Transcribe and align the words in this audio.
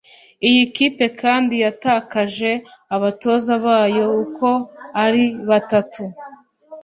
Iyi 0.47 0.63
kipe 0.75 1.05
kandi 1.21 1.53
yatakaje 1.63 2.51
abatoza 2.95 3.53
bayo 3.65 4.05
uko 4.23 4.47
ari 5.03 5.23
batatu 5.49 6.01